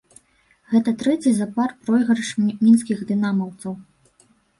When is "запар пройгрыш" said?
1.39-2.31